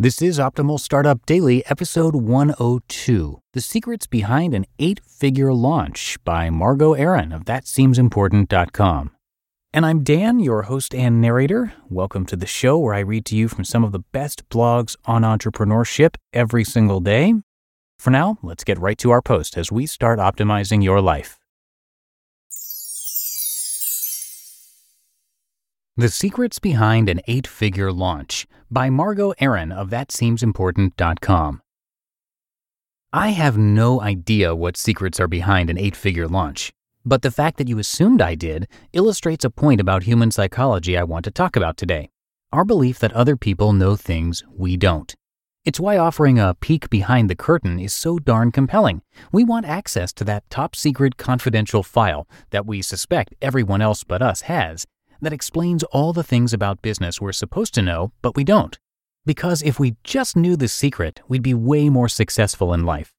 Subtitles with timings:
[0.00, 6.48] This is Optimal Startup Daily, episode 102 The Secrets Behind an Eight Figure Launch by
[6.48, 9.10] Margo Aaron of ThatSeemsImportant.com.
[9.74, 11.74] And I'm Dan, your host and narrator.
[11.90, 14.96] Welcome to the show where I read to you from some of the best blogs
[15.04, 17.34] on entrepreneurship every single day.
[17.98, 21.39] For now, let's get right to our post as we start optimizing your life.
[26.00, 31.60] The Secrets Behind an Eight Figure Launch by Margo Aaron of ThatSeemsImportant.com.
[33.12, 36.72] I have no idea what secrets are behind an eight figure launch,
[37.04, 41.02] but the fact that you assumed I did illustrates a point about human psychology I
[41.02, 42.08] want to talk about today
[42.50, 45.14] our belief that other people know things we don't.
[45.66, 49.02] It's why offering a peek behind the curtain is so darn compelling.
[49.32, 54.22] We want access to that top secret confidential file that we suspect everyone else but
[54.22, 54.86] us has
[55.20, 58.78] that explains all the things about business we're supposed to know, but we don't.
[59.26, 63.12] Because if we just knew the secret, we'd be way more successful in life.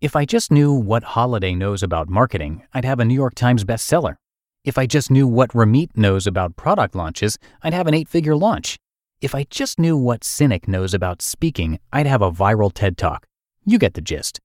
[0.00, 3.64] If I just knew what Holiday knows about marketing, I'd have a New York Times
[3.64, 4.16] bestseller.
[4.64, 8.36] If I just knew what Ramit knows about product launches, I'd have an eight figure
[8.36, 8.78] launch.
[9.20, 13.26] If I just knew what Sinek knows about speaking, I'd have a viral TED Talk.
[13.66, 14.40] You get the gist.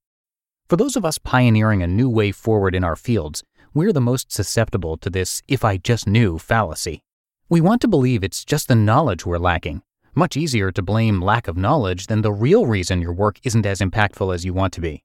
[0.67, 3.43] For those of us pioneering a new way forward in our fields,
[3.75, 7.01] we're the most susceptible to this if I just knew fallacy.
[7.49, 9.81] We want to believe it's just the knowledge we're lacking.
[10.15, 13.81] Much easier to blame lack of knowledge than the real reason your work isn't as
[13.81, 15.03] impactful as you want to be.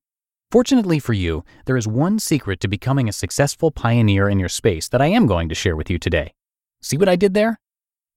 [0.52, 4.88] Fortunately for you, there is one secret to becoming a successful pioneer in your space
[4.88, 6.32] that I am going to share with you today.
[6.80, 7.58] See what I did there?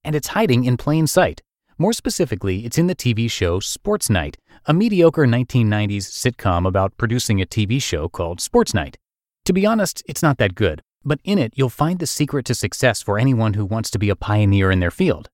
[0.04, 1.42] And it's hiding in plain sight.
[1.78, 7.42] More specifically, it's in the TV show Sports Night, a mediocre 1990s sitcom about producing
[7.42, 8.98] a TV show called Sports Night.
[9.44, 12.54] To be honest, it's not that good, but in it you'll find the secret to
[12.54, 15.28] success for anyone who wants to be a pioneer in their field.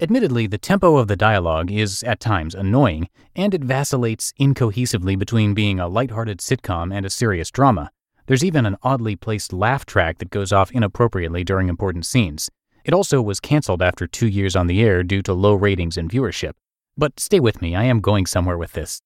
[0.00, 5.52] Admittedly, the tempo of the dialogue is at times annoying, and it vacillates incohesively between
[5.52, 7.90] being a lighthearted sitcom and a serious drama.
[8.26, 12.48] There's even an oddly placed laugh track that goes off inappropriately during important scenes.
[12.86, 16.10] It also was canceled after two years on the air due to low ratings and
[16.10, 16.52] viewership.
[16.96, 19.02] But stay with me, I am going somewhere with this.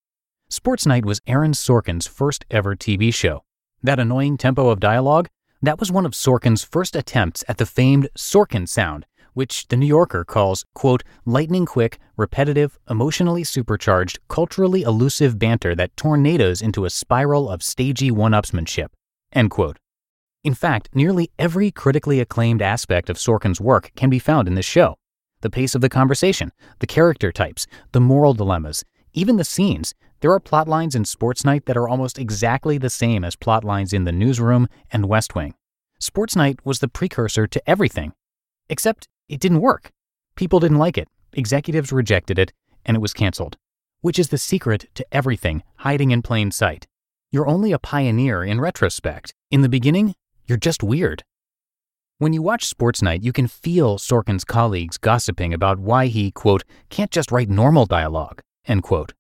[0.49, 3.43] Sports Night was Aaron Sorkin's first ever TV show.
[3.85, 5.29] That annoying tempo of dialogue?
[5.61, 9.85] That was one of Sorkin's first attempts at the famed Sorkin sound, which The New
[9.85, 16.91] Yorker calls, quote, lightning quick, repetitive, emotionally supercharged, culturally elusive banter that tornadoes into a
[16.91, 18.89] spiral of stagey one upsmanship,
[19.35, 19.77] end quote.
[20.43, 24.65] In fact, nearly every critically acclaimed aspect of Sorkin's work can be found in this
[24.65, 24.97] show.
[25.43, 29.95] The pace of the conversation, the character types, the moral dilemmas, even the scenes.
[30.21, 33.65] There are plot lines in Sports Night that are almost exactly the same as plot
[33.65, 35.55] lines in The Newsroom and West Wing.
[35.99, 38.13] Sports Night was the precursor to everything.
[38.69, 39.91] Except it didn't work.
[40.37, 42.53] People didn't like it, executives rejected it,
[42.85, 43.57] and it was canceled.
[44.01, 46.87] Which is the secret to everything hiding in plain sight.
[47.31, 49.35] You're only a pioneer in retrospect.
[49.51, 50.15] In the beginning,
[50.47, 51.25] you're just weird.
[52.19, 56.63] When you watch Sports Night, you can feel Sorkin's colleagues gossiping about why he, quote,
[56.89, 59.13] can't just write normal dialogue, end quote.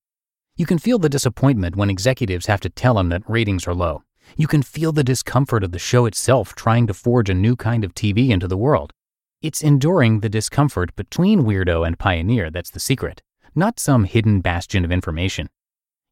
[0.56, 4.02] You can feel the disappointment when executives have to tell him that ratings are low.
[4.36, 7.84] You can feel the discomfort of the show itself trying to forge a new kind
[7.84, 8.92] of TV into the world.
[9.42, 13.22] It's enduring the discomfort between weirdo and pioneer that's the secret,
[13.54, 15.48] not some hidden bastion of information.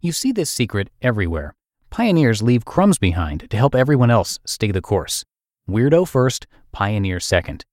[0.00, 1.54] You see this secret everywhere,
[1.92, 5.26] Pioneers leave crumbs behind to help everyone else stay the course.
[5.68, 7.66] Weirdo first, pioneer second.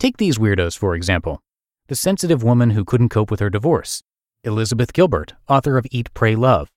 [0.00, 1.40] Take these weirdos, for example.
[1.86, 4.02] The sensitive woman who couldn't cope with her divorce.
[4.44, 6.70] Elizabeth Gilbert, author of Eat, Pray, Love.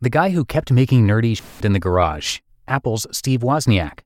[0.00, 2.40] The guy who kept making nerdy shit in the garage.
[2.66, 4.00] Apple's Steve Wozniak.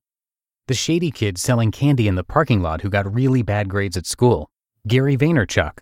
[0.68, 4.06] The shady kid selling candy in the parking lot who got really bad grades at
[4.06, 4.50] school.
[4.86, 5.78] Gary Vaynerchuk.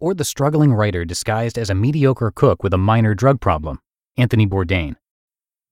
[0.00, 3.78] or the struggling writer disguised as a mediocre cook with a minor drug problem,
[4.16, 4.96] Anthony Bourdain.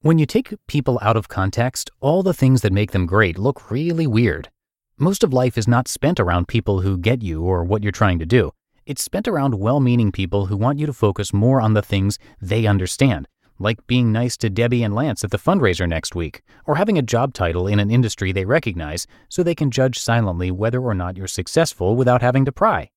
[0.00, 3.71] When you take people out of context, all the things that make them great look
[3.71, 4.50] really weird.
[4.99, 8.19] Most of life is not spent around people who get you or what you're trying
[8.21, 8.53] to do.
[8.84, 12.19] It's spent around well meaning people who want you to focus more on the things
[12.40, 13.29] they understand,
[13.61, 17.02] like being nice to Debbie and Lance at the fundraiser next week, or having a
[17.02, 21.17] job title in an industry they recognize so they can judge silently whether or not
[21.17, 22.90] you're successful without having to pry.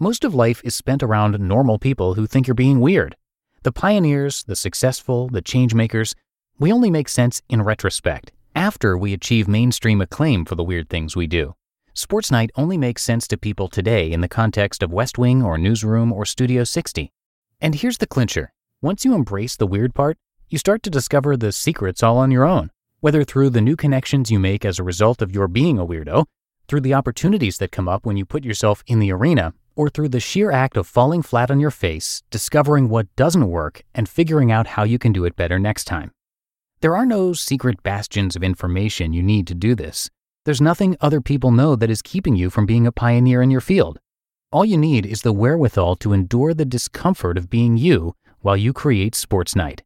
[0.00, 3.14] Most of life is spent around normal people who think you're being weird.
[3.62, 6.16] The pioneers, the successful, the changemakers,
[6.58, 11.14] we only make sense in retrospect, after we achieve mainstream acclaim for the weird things
[11.14, 11.54] we do.
[11.96, 15.56] Sports Night only makes sense to people today in the context of West Wing or
[15.56, 17.12] Newsroom or Studio 60.
[17.60, 18.52] And here's the clincher
[18.82, 20.18] once you embrace the weird part,
[20.48, 24.28] you start to discover the secrets all on your own, whether through the new connections
[24.28, 26.24] you make as a result of your being a weirdo,
[26.66, 30.08] through the opportunities that come up when you put yourself in the arena, or through
[30.08, 34.50] the sheer act of falling flat on your face, discovering what doesn't work, and figuring
[34.50, 36.10] out how you can do it better next time.
[36.80, 40.10] There are no secret bastions of information you need to do this.
[40.44, 43.62] There's nothing other people know that is keeping you from being a pioneer in your
[43.62, 43.98] field.
[44.52, 48.74] All you need is the wherewithal to endure the discomfort of being you while you
[48.74, 49.82] create Sports Night.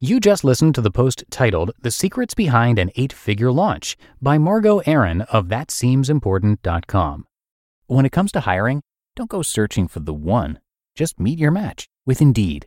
[0.00, 4.36] You just listened to the post titled The Secrets Behind an Eight Figure Launch by
[4.36, 7.26] Margo Aaron of ThatSeemsImportant.com.
[7.86, 8.82] When it comes to hiring,
[9.14, 10.58] don't go searching for the one,
[10.96, 12.66] just meet your match with Indeed.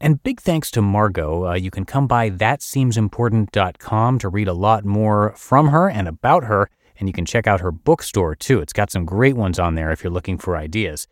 [0.00, 1.48] And big thanks to Margo.
[1.48, 6.44] Uh, you can come by thatseemsimportant.com to read a lot more from her and about
[6.44, 6.70] her.
[6.98, 8.60] And you can check out her bookstore too.
[8.60, 11.08] It's got some great ones on there if you're looking for ideas.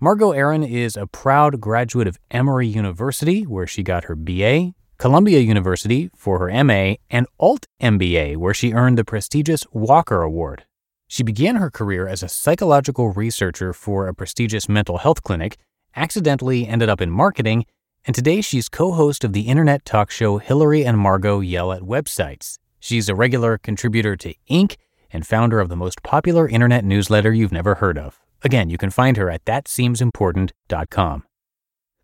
[0.00, 5.40] Margo Aaron is a proud graduate of Emory University, where she got her BA, Columbia
[5.40, 10.64] University for her MA, and Alt MBA, where she earned the prestigious Walker Award.
[11.06, 15.58] She began her career as a psychological researcher for a prestigious mental health clinic,
[15.94, 17.66] accidentally ended up in marketing,
[18.06, 21.82] and today she's co host of the internet talk show Hillary and Margo Yell at
[21.82, 22.58] Websites.
[22.78, 24.76] She's a regular contributor to Inc.
[25.12, 28.20] and founder of the most popular internet newsletter you've never heard of.
[28.42, 31.24] Again, you can find her at thatseemsimportant.com.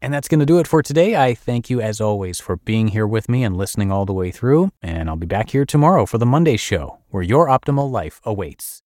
[0.02, 1.16] And that's going to do it for today.
[1.16, 4.30] I thank you, as always, for being here with me and listening all the way
[4.30, 4.70] through.
[4.82, 8.82] And I'll be back here tomorrow for the Monday show, where your optimal life awaits.